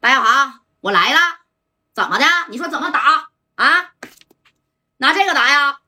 [0.00, 1.18] 白小航，我来了，
[1.92, 2.24] 怎么的？
[2.50, 3.90] 你说怎么打啊？
[4.98, 5.78] 拿这个打呀？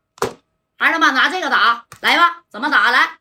[0.76, 1.86] 还是他妈拿这个打？
[2.00, 2.90] 来吧，怎么打？
[2.90, 3.18] 来，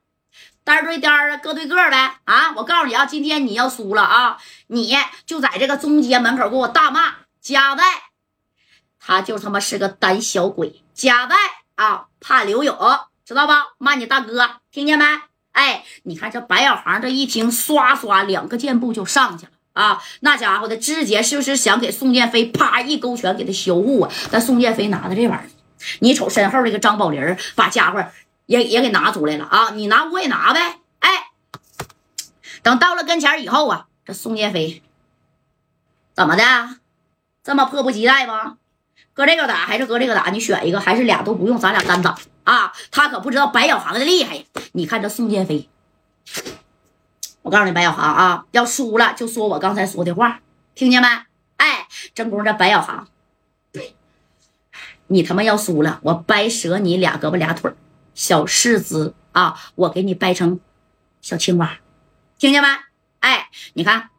[0.64, 2.20] 单对单的，个对个呗。
[2.26, 4.96] 啊，我告诉你啊，今天你要输了啊，你
[5.28, 7.84] 就在这个中街门口给我大骂贾外，
[9.00, 10.84] 他就他妈是个胆小鬼。
[10.96, 11.36] 贾外
[11.76, 12.76] 啊，怕刘勇，
[13.24, 13.68] 知道吧？
[13.78, 15.06] 骂你大哥，听见没？
[15.52, 19.52] 哎，你看这白小航这一听，唰唰两个箭步就上去了。
[19.80, 24.12] 啊，那家伙的直接是不是想给宋建飞啪一勾拳给他销户啊？
[24.30, 25.48] 但宋建飞拿的这玩意儿，
[26.00, 28.06] 你瞅身后这个张宝林把家伙
[28.46, 29.70] 也也给拿出来了啊！
[29.70, 30.80] 你拿我也拿呗！
[31.00, 31.10] 哎，
[32.62, 34.84] 等到了跟前以后啊，这宋建飞
[36.14, 36.44] 怎么的
[37.42, 38.58] 这么迫不及待吗？
[39.14, 40.30] 搁这个打还是搁这个打？
[40.30, 42.74] 你选一个，还是俩都不用，咱俩单打啊！
[42.92, 44.44] 他可不知道白小航的厉害！
[44.74, 45.70] 你看这宋建飞。
[47.42, 50.42] 我告诉你，白小航啊，要输了就说我刚才说的话，
[50.76, 51.08] 听见没？
[51.58, 53.08] 哎，正宫这白小航，
[55.08, 57.72] 你他妈要输了，我掰折你俩胳膊俩腿
[58.14, 60.60] 小四肢啊，我给你掰成
[61.22, 61.80] 小青蛙，
[62.38, 62.68] 听见没？
[63.20, 64.10] 哎，你看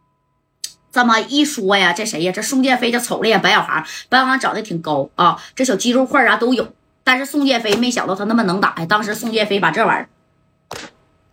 [0.90, 2.32] 这么一说呀，这谁呀？
[2.32, 6.74] 这宋建飞就瞅了眼白小航，白小航长得挺高啊，这小肌肉块啊都有，
[7.04, 8.86] 但是宋建飞没想到他那么能打呀。
[8.86, 10.08] 当时宋建飞把这玩意儿。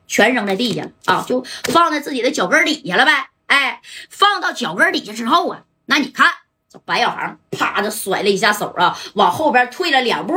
[0.07, 3.29] 全扔在地下了啊，就放在自己的脚跟底下了呗。
[3.47, 6.27] 哎，放到脚跟底下之后啊，那你看
[6.69, 10.33] 这白小航啪的甩了一下手啊，往后边退了两步。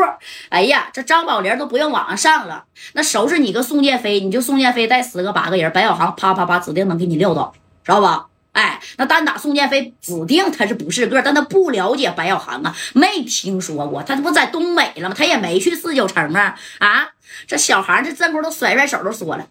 [0.48, 7.52] 哎呀，这张宝林都不用往上上了，那收拾你个宋建飞，你就宋建飞带十个八个人，白小航啪啪啪指定能给你撂倒，
[7.84, 8.26] 知道吧？
[8.52, 15.14] 哎，那单打宋建飞指定他是不是个，但他不了解白小航啊，没听说过，他这不在东北了吗？
[15.16, 17.08] 他也没去四九城啊啊！
[17.46, 19.46] 这小航这这功都甩甩手都说了。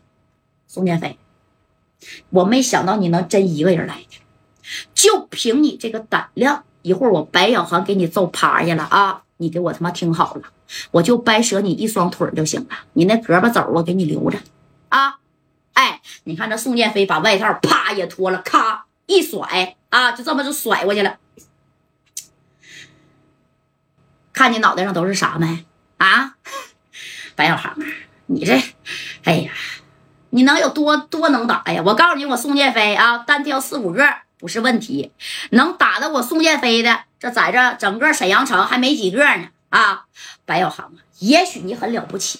[0.69, 1.17] 宋建飞，
[2.29, 4.05] 我没想到你能真一个人来，
[4.93, 9.23] 就凭你这个胆量，一会儿我白小航给你揍趴下了啊！
[9.37, 10.43] 你给我他妈听好了，
[10.91, 14.37] 我就掰折你一双腿就行了，你那胳膊肘我给你留着
[14.89, 15.17] 啊！
[15.73, 21.17] 哎，你看这宋建飞把外套啪也脱了，咔一甩啊，就这么就甩过去了。
[24.31, 25.65] 看你脑袋上都是啥没
[25.97, 26.35] 啊？
[27.35, 27.75] 白小航，
[28.27, 28.61] 你这，
[30.39, 31.83] 你能有多多能打呀？
[31.85, 34.07] 我告诉你，我宋建飞啊，单挑四五个
[34.37, 35.11] 不是问题，
[35.49, 40.05] 能打的我宋建飞的，这在这整个沈阳城还没几个呢啊！
[40.45, 42.39] 白小航啊，也许你很了不起，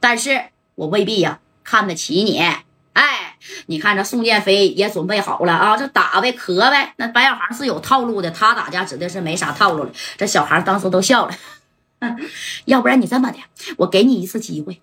[0.00, 2.38] 但是我未必呀看得起你。
[2.92, 6.92] 哎，你看这宋建飞也准备好了啊，这打呗，磕呗。
[6.98, 9.90] 那白小航是有套路的，他打架指定是没啥套路了。
[10.18, 11.34] 这小孩当时都笑了，
[12.66, 13.38] 要不然你这么的，
[13.78, 14.82] 我给你一次机会。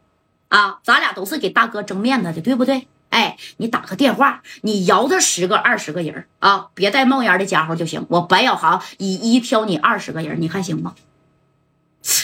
[0.50, 2.88] 啊，咱俩都是给大哥争面子的，对不对？
[3.10, 8.06] 哎，你打个电话，你摇他十个、二十个人啊，别带冒烟的家伙就行。
[8.10, 10.94] 我白小航以一挑你二十个人，你看行吗？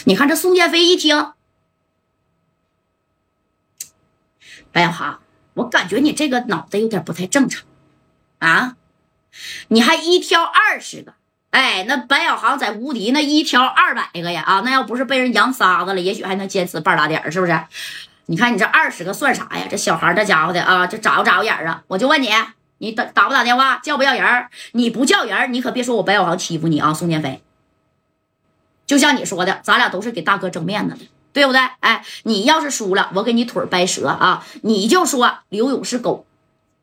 [0.06, 1.32] 你看这宋建飞一听，
[4.72, 5.22] 白小航，
[5.54, 7.66] 我感觉你这个脑袋有点不太正常
[8.40, 8.76] 啊！
[9.70, 11.14] 你还一挑二十个，
[11.52, 14.42] 哎，那白小航在无敌那一挑二百个呀！
[14.42, 17.58] 啊，那要不是被人扬沙子了，也许还能坚持半拉点是不是？
[18.28, 19.68] 你看你这二十个算啥呀？
[19.70, 21.84] 这小孩这家伙的啊，这眨不眨巴眼啊？
[21.88, 22.30] 我就问你，
[22.78, 24.48] 你打打不打电话，叫不叫人？
[24.72, 27.44] 你不叫人，你可别说我白小航欺负你啊，宋建飞。
[28.86, 31.62] 就像你说的，咱俩都是给大哥争面子的，对不对？
[31.80, 34.46] 哎，你要是输了，我给你腿掰折啊！
[34.62, 36.26] 你就说刘勇是狗，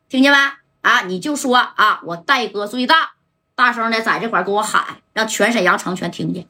[0.09, 0.39] 听见没？
[0.83, 3.12] 啊，你就说啊，我戴哥最大，
[3.55, 6.47] 大声的在这块给我喊，让全沈阳城全听见，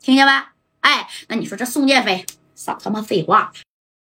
[0.00, 0.32] 听见没？
[0.80, 3.52] 哎，那你说这宋建飞少他妈废话。